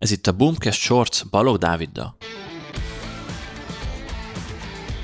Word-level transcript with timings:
Ez 0.00 0.10
itt 0.10 0.26
a 0.26 0.32
Boomcast 0.32 0.80
Shorts 0.80 1.26
Balog 1.26 1.58
Dáviddal. 1.58 2.16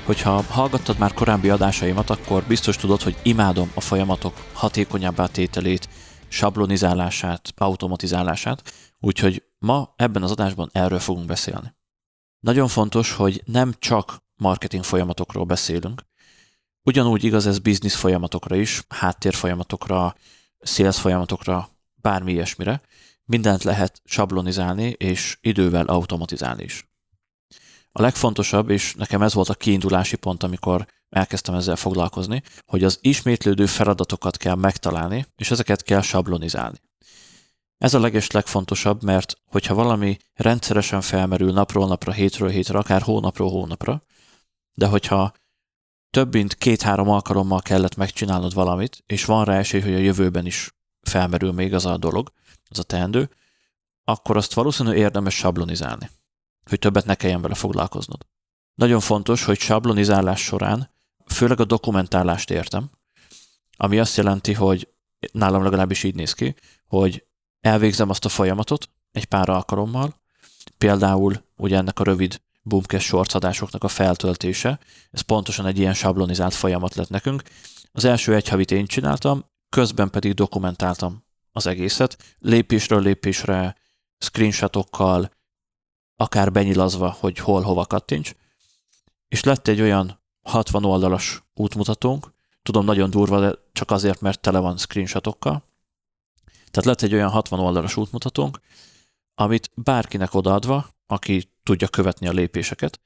Hogyha 0.05 0.41
hallgattad 0.41 0.97
már 0.97 1.13
korábbi 1.13 1.49
adásaimat, 1.49 2.09
akkor 2.09 2.43
biztos 2.43 2.77
tudod, 2.77 3.01
hogy 3.01 3.17
imádom 3.23 3.71
a 3.75 3.81
folyamatok 3.81 4.33
hatékonyabbá 4.53 5.25
tételét, 5.25 5.89
sablonizálását, 6.27 7.53
automatizálását, 7.57 8.73
úgyhogy 8.99 9.43
ma 9.59 9.93
ebben 9.95 10.23
az 10.23 10.31
adásban 10.31 10.69
erről 10.73 10.99
fogunk 10.99 11.25
beszélni. 11.25 11.75
Nagyon 12.39 12.67
fontos, 12.67 13.11
hogy 13.11 13.41
nem 13.45 13.73
csak 13.79 14.23
marketing 14.35 14.83
folyamatokról 14.83 15.45
beszélünk, 15.45 16.01
ugyanúgy 16.83 17.23
igaz 17.23 17.47
ez 17.47 17.59
biznisz 17.59 17.95
folyamatokra 17.95 18.55
is, 18.55 18.83
háttér 18.89 19.33
folyamatokra, 19.33 20.15
sales 20.61 20.99
folyamatokra, 20.99 21.69
bármi 21.95 22.31
ilyesmire, 22.31 22.81
mindent 23.27 23.63
lehet 23.63 24.01
sablonizálni 24.05 24.89
és 24.89 25.37
idővel 25.41 25.85
automatizálni 25.85 26.63
is. 26.63 26.89
A 27.91 28.01
legfontosabb, 28.01 28.69
és 28.69 28.93
nekem 28.93 29.21
ez 29.21 29.33
volt 29.33 29.49
a 29.49 29.53
kiindulási 29.53 30.15
pont, 30.15 30.43
amikor 30.43 30.85
elkezdtem 31.09 31.55
ezzel 31.55 31.75
foglalkozni, 31.75 32.43
hogy 32.65 32.83
az 32.83 32.97
ismétlődő 33.01 33.65
feladatokat 33.65 34.37
kell 34.37 34.55
megtalálni, 34.55 35.25
és 35.35 35.51
ezeket 35.51 35.83
kell 35.83 36.01
sablonizálni. 36.01 36.77
Ez 37.77 37.93
a 37.93 37.99
leges 37.99 38.31
legfontosabb, 38.31 39.03
mert 39.03 39.37
hogyha 39.45 39.73
valami 39.73 40.17
rendszeresen 40.33 41.01
felmerül 41.01 41.51
napról 41.51 41.87
napra, 41.87 42.11
hétről 42.11 42.49
hétre, 42.49 42.77
akár 42.77 43.01
hónapról 43.01 43.49
hónapra, 43.49 44.03
de 44.73 44.87
hogyha 44.87 45.33
több 46.09 46.33
mint 46.33 46.55
két-három 46.55 47.09
alkalommal 47.09 47.61
kellett 47.61 47.95
megcsinálnod 47.95 48.53
valamit, 48.53 49.03
és 49.05 49.25
van 49.25 49.45
rá 49.45 49.57
esély, 49.57 49.81
hogy 49.81 49.93
a 49.93 49.97
jövőben 49.97 50.45
is 50.45 50.76
felmerül 51.07 51.51
még 51.51 51.73
az 51.73 51.85
a 51.85 51.97
dolog, 51.97 52.31
az 52.69 52.79
a 52.79 52.83
teendő, 52.83 53.29
akkor 54.03 54.37
azt 54.37 54.53
valószínűleg 54.53 54.97
érdemes 54.97 55.35
sablonizálni, 55.35 56.09
hogy 56.69 56.79
többet 56.79 57.05
ne 57.05 57.15
kelljen 57.15 57.41
vele 57.41 57.55
foglalkoznod. 57.55 58.25
Nagyon 58.75 58.99
fontos, 58.99 59.43
hogy 59.43 59.59
sablonizálás 59.59 60.43
során, 60.43 60.89
főleg 61.25 61.59
a 61.59 61.65
dokumentálást 61.65 62.51
értem, 62.51 62.89
ami 63.77 63.99
azt 63.99 64.17
jelenti, 64.17 64.53
hogy 64.53 64.89
nálam 65.31 65.63
legalábbis 65.63 66.03
így 66.03 66.15
néz 66.15 66.33
ki, 66.33 66.55
hogy 66.87 67.25
elvégzem 67.61 68.09
azt 68.09 68.25
a 68.25 68.29
folyamatot 68.29 68.89
egy 69.11 69.25
pár 69.25 69.49
alkalommal, 69.49 70.15
például 70.77 71.45
ugye 71.55 71.77
ennek 71.77 71.99
a 71.99 72.03
rövid 72.03 72.41
boomcast 72.61 73.05
shorts 73.05 73.33
adásoknak 73.33 73.83
a 73.83 73.87
feltöltése, 73.87 74.79
ez 75.11 75.21
pontosan 75.21 75.65
egy 75.65 75.77
ilyen 75.77 75.93
sablonizált 75.93 76.53
folyamat 76.53 76.95
lett 76.95 77.09
nekünk. 77.09 77.43
Az 77.91 78.05
első 78.05 78.35
egy 78.35 78.47
havit 78.47 78.71
én 78.71 78.85
csináltam, 78.85 79.45
közben 79.69 80.09
pedig 80.09 80.33
dokumentáltam 80.33 81.23
az 81.51 81.67
egészet, 81.67 82.35
lépésről 82.39 83.01
lépésre, 83.01 83.75
screenshotokkal, 84.17 85.31
akár 86.15 86.51
benyilazva, 86.51 87.09
hogy 87.19 87.37
hol, 87.37 87.61
hova 87.61 87.85
kattints, 87.85 88.35
és 89.27 89.43
lett 89.43 89.67
egy 89.67 89.81
olyan 89.81 90.21
60 90.41 90.85
oldalas 90.85 91.43
útmutatónk, 91.53 92.33
tudom, 92.61 92.85
nagyon 92.85 93.09
durva, 93.09 93.39
de 93.39 93.55
csak 93.71 93.91
azért, 93.91 94.21
mert 94.21 94.41
tele 94.41 94.59
van 94.59 94.77
screenshotokkal. 94.77 95.63
Tehát 96.45 96.85
lett 96.85 97.01
egy 97.01 97.13
olyan 97.13 97.29
60 97.29 97.59
oldalas 97.59 97.97
útmutatónk, 97.97 98.59
amit 99.35 99.71
bárkinek 99.73 100.33
odaadva, 100.33 100.89
aki 101.05 101.51
tudja 101.63 101.87
követni 101.87 102.27
a 102.27 102.31
lépéseket, 102.31 102.99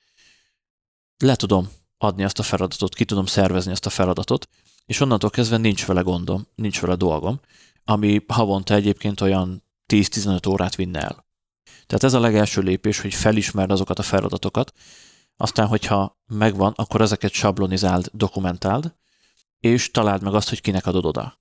le 1.17 1.35
tudom 1.35 1.69
adni 1.97 2.23
ezt 2.23 2.39
a 2.39 2.43
feladatot, 2.43 2.95
ki 2.95 3.05
tudom 3.05 3.25
szervezni 3.25 3.71
ezt 3.71 3.85
a 3.85 3.89
feladatot, 3.89 4.49
és 4.91 4.99
onnantól 4.99 5.29
kezdve 5.29 5.57
nincs 5.57 5.85
vele 5.85 6.01
gondom, 6.01 6.47
nincs 6.55 6.81
vele 6.81 6.95
dolgom, 6.95 7.39
ami 7.85 8.25
havonta 8.27 8.73
egyébként 8.73 9.21
olyan 9.21 9.63
10-15 9.93 10.49
órát 10.49 10.75
vinne 10.75 10.99
el. 10.99 11.25
Tehát 11.63 12.03
ez 12.03 12.13
a 12.13 12.19
legelső 12.19 12.61
lépés, 12.61 12.99
hogy 12.99 13.13
felismerd 13.13 13.71
azokat 13.71 13.99
a 13.99 14.03
feladatokat, 14.03 14.73
aztán, 15.37 15.67
hogyha 15.67 16.19
megvan, 16.27 16.73
akkor 16.75 17.01
ezeket 17.01 17.31
sablonizáld, 17.31 18.09
dokumentáld, 18.13 18.95
és 19.59 19.91
találd 19.91 20.21
meg 20.21 20.33
azt, 20.33 20.49
hogy 20.49 20.61
kinek 20.61 20.85
adod 20.85 21.05
oda. 21.05 21.39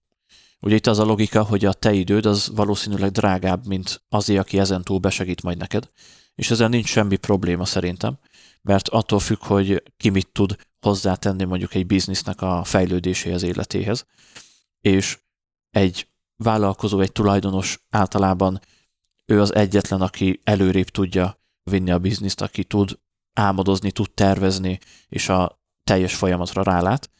Ugye 0.60 0.74
itt 0.74 0.86
az 0.86 0.98
a 0.98 1.04
logika, 1.04 1.42
hogy 1.42 1.64
a 1.64 1.72
te 1.72 1.92
időd 1.92 2.26
az 2.26 2.50
valószínűleg 2.54 3.10
drágább, 3.10 3.66
mint 3.66 4.02
azé, 4.08 4.36
aki 4.36 4.58
ezentúl 4.58 4.98
besegít 4.98 5.42
majd 5.42 5.58
neked, 5.58 5.90
és 6.34 6.50
ezzel 6.50 6.68
nincs 6.68 6.88
semmi 6.88 7.16
probléma 7.16 7.64
szerintem, 7.64 8.18
mert 8.62 8.88
attól 8.88 9.18
függ, 9.18 9.42
hogy 9.42 9.82
ki 9.96 10.08
mit 10.08 10.28
tud 10.32 10.56
hozzátenni 10.80 11.44
mondjuk 11.44 11.74
egy 11.74 11.86
biznisznek 11.86 12.42
a 12.42 12.64
fejlődéséhez, 12.64 13.42
életéhez, 13.42 14.06
és 14.80 15.18
egy 15.70 16.08
vállalkozó, 16.36 17.00
egy 17.00 17.12
tulajdonos 17.12 17.86
általában 17.90 18.60
ő 19.26 19.40
az 19.40 19.54
egyetlen, 19.54 20.00
aki 20.00 20.40
előrébb 20.44 20.88
tudja 20.88 21.40
vinni 21.62 21.90
a 21.90 21.98
bizniszt, 21.98 22.40
aki 22.40 22.64
tud 22.64 22.98
álmodozni, 23.32 23.90
tud 23.90 24.10
tervezni, 24.10 24.78
és 25.08 25.28
a 25.28 25.60
teljes 25.84 26.14
folyamatra 26.14 26.62
rálát. 26.62 27.10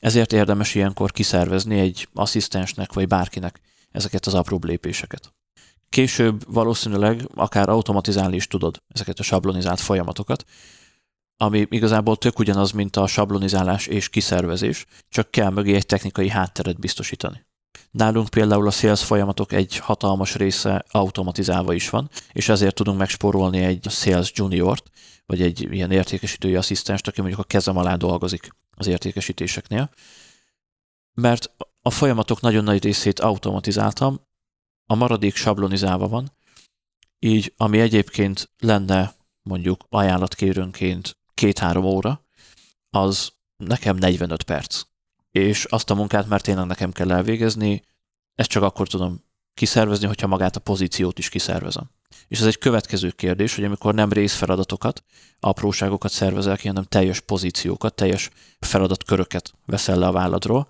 Ezért 0.00 0.32
érdemes 0.32 0.74
ilyenkor 0.74 1.12
kiszervezni 1.12 1.78
egy 1.78 2.08
asszisztensnek, 2.14 2.92
vagy 2.92 3.06
bárkinek 3.06 3.60
ezeket 3.90 4.26
az 4.26 4.34
apró 4.34 4.58
lépéseket. 4.62 5.34
Később 5.88 6.52
valószínűleg 6.52 7.28
akár 7.34 7.68
automatizálni 7.68 8.36
is 8.36 8.46
tudod 8.46 8.82
ezeket 8.88 9.18
a 9.18 9.22
sablonizált 9.22 9.80
folyamatokat, 9.80 10.44
ami 11.36 11.66
igazából 11.70 12.16
tök 12.16 12.38
ugyanaz, 12.38 12.70
mint 12.70 12.96
a 12.96 13.06
sablonizálás 13.06 13.86
és 13.86 14.08
kiszervezés, 14.08 14.86
csak 15.08 15.30
kell 15.30 15.50
mögé 15.50 15.74
egy 15.74 15.86
technikai 15.86 16.28
hátteret 16.28 16.78
biztosítani. 16.78 17.46
Nálunk 17.90 18.28
például 18.28 18.66
a 18.66 18.70
sales 18.70 19.04
folyamatok 19.04 19.52
egy 19.52 19.76
hatalmas 19.76 20.34
része 20.34 20.84
automatizálva 20.90 21.72
is 21.72 21.90
van, 21.90 22.10
és 22.32 22.48
ezért 22.48 22.74
tudunk 22.74 22.98
megspórolni 22.98 23.58
egy 23.58 23.90
sales 23.90 24.32
juniort, 24.34 24.90
vagy 25.26 25.42
egy 25.42 25.72
ilyen 25.72 25.90
értékesítői 25.90 26.56
asszisztenst, 26.56 27.06
aki 27.08 27.20
mondjuk 27.20 27.40
a 27.40 27.44
kezem 27.44 27.76
alá 27.76 27.96
dolgozik 27.96 28.48
az 28.70 28.86
értékesítéseknél. 28.86 29.90
Mert 31.14 31.50
a 31.82 31.90
folyamatok 31.90 32.40
nagyon 32.40 32.64
nagy 32.64 32.82
részét 32.82 33.20
automatizáltam, 33.20 34.20
a 34.86 34.94
maradék 34.94 35.34
sablonizálva 35.34 36.08
van, 36.08 36.32
így 37.18 37.52
ami 37.56 37.80
egyébként 37.80 38.50
lenne 38.58 39.14
mondjuk 39.42 39.86
ajánlatkérőnként 39.88 41.16
két-három 41.36 41.84
óra, 41.84 42.24
az 42.90 43.32
nekem 43.56 43.96
45 43.96 44.42
perc 44.42 44.84
és 45.36 45.64
azt 45.64 45.90
a 45.90 45.94
munkát 45.94 46.28
már 46.28 46.40
tényleg 46.40 46.66
nekem 46.66 46.92
kell 46.92 47.12
elvégezni, 47.12 47.82
ezt 48.34 48.48
csak 48.48 48.62
akkor 48.62 48.88
tudom 48.88 49.24
kiszervezni, 49.54 50.06
hogyha 50.06 50.26
magát 50.26 50.56
a 50.56 50.60
pozíciót 50.60 51.18
is 51.18 51.28
kiszervezem. 51.28 51.90
És 52.28 52.40
ez 52.40 52.46
egy 52.46 52.58
következő 52.58 53.10
kérdés, 53.10 53.54
hogy 53.54 53.64
amikor 53.64 53.94
nem 53.94 54.12
részfeladatokat, 54.12 55.04
apróságokat 55.40 56.10
szervezel 56.10 56.56
ki, 56.56 56.66
hanem 56.66 56.84
teljes 56.84 57.20
pozíciókat, 57.20 57.94
teljes 57.94 58.30
feladatköröket 58.58 59.52
veszel 59.66 59.98
le 59.98 60.06
a 60.06 60.12
válladról, 60.12 60.68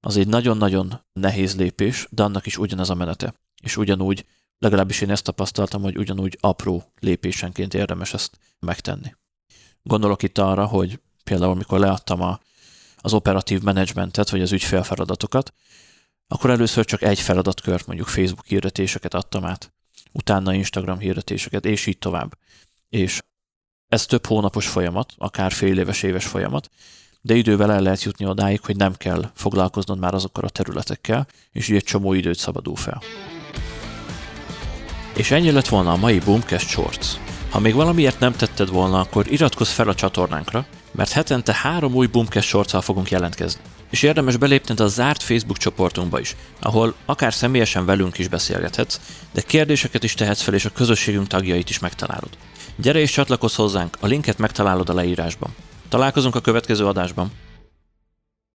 az 0.00 0.16
egy 0.16 0.28
nagyon-nagyon 0.28 1.04
nehéz 1.12 1.56
lépés, 1.56 2.06
de 2.10 2.22
annak 2.22 2.46
is 2.46 2.58
ugyanez 2.58 2.90
a 2.90 2.94
menete. 2.94 3.34
És 3.62 3.76
ugyanúgy, 3.76 4.26
legalábbis 4.58 5.00
én 5.00 5.10
ezt 5.10 5.24
tapasztaltam, 5.24 5.82
hogy 5.82 5.98
ugyanúgy 5.98 6.38
apró 6.40 6.92
lépésenként 7.00 7.74
érdemes 7.74 8.14
ezt 8.14 8.38
megtenni. 8.58 9.14
Gondolok 9.82 10.22
itt 10.22 10.38
arra, 10.38 10.66
hogy 10.66 11.00
például 11.24 11.54
mikor 11.54 11.78
leadtam 11.78 12.20
a 12.20 12.40
az 13.02 13.12
operatív 13.12 13.62
menedzsmentet, 13.62 14.30
vagy 14.30 14.40
az 14.40 14.52
ügyfélfeladatokat, 14.52 15.52
akkor 16.28 16.50
először 16.50 16.84
csak 16.84 17.02
egy 17.02 17.20
feladatkört, 17.20 17.86
mondjuk 17.86 18.08
Facebook 18.08 18.46
hirdetéseket 18.46 19.14
adtam 19.14 19.44
át, 19.44 19.72
utána 20.12 20.54
Instagram 20.54 20.98
hirdetéseket, 20.98 21.64
és 21.64 21.86
így 21.86 21.98
tovább. 21.98 22.38
És 22.88 23.22
ez 23.88 24.06
több 24.06 24.26
hónapos 24.26 24.68
folyamat, 24.68 25.12
akár 25.18 25.52
fél 25.52 25.78
éves, 25.78 26.02
éves 26.02 26.26
folyamat, 26.26 26.70
de 27.20 27.34
idővel 27.34 27.72
el 27.72 27.82
lehet 27.82 28.02
jutni 28.02 28.26
odáig, 28.26 28.60
hogy 28.60 28.76
nem 28.76 28.94
kell 28.94 29.30
foglalkoznod 29.34 29.98
már 29.98 30.14
azokkal 30.14 30.44
a 30.44 30.48
területekkel, 30.48 31.26
és 31.50 31.68
így 31.68 31.76
egy 31.76 31.84
csomó 31.84 32.12
időt 32.12 32.38
szabadul 32.38 32.76
fel. 32.76 33.02
És 35.16 35.30
ennyi 35.30 35.50
lett 35.50 35.68
volna 35.68 35.92
a 35.92 35.96
mai 35.96 36.18
Boomcast 36.18 36.68
Shorts. 36.68 37.31
Ha 37.52 37.60
még 37.60 37.74
valamiért 37.74 38.18
nem 38.20 38.32
tetted 38.32 38.68
volna, 38.68 39.00
akkor 39.00 39.32
iratkozz 39.32 39.70
fel 39.70 39.88
a 39.88 39.94
csatornánkra, 39.94 40.66
mert 40.92 41.12
hetente 41.12 41.54
három 41.54 41.94
új 41.94 42.06
Boomcast 42.06 42.48
shorts 42.48 42.76
fogunk 42.76 43.10
jelentkezni. 43.10 43.60
És 43.90 44.02
érdemes 44.02 44.36
belépned 44.36 44.80
a 44.80 44.86
zárt 44.86 45.22
Facebook 45.22 45.56
csoportunkba 45.56 46.20
is, 46.20 46.36
ahol 46.60 46.94
akár 47.04 47.34
személyesen 47.34 47.84
velünk 47.84 48.18
is 48.18 48.28
beszélgethetsz, 48.28 49.00
de 49.32 49.40
kérdéseket 49.40 50.02
is 50.02 50.14
tehetsz 50.14 50.42
fel, 50.42 50.54
és 50.54 50.64
a 50.64 50.70
közösségünk 50.70 51.26
tagjait 51.26 51.70
is 51.70 51.78
megtalálod. 51.78 52.30
Gyere 52.76 52.98
és 52.98 53.10
csatlakozz 53.10 53.54
hozzánk, 53.54 53.96
a 54.00 54.06
linket 54.06 54.38
megtalálod 54.38 54.88
a 54.88 54.94
leírásban. 54.94 55.54
Találkozunk 55.88 56.34
a 56.34 56.40
következő 56.40 56.86
adásban. 56.86 57.32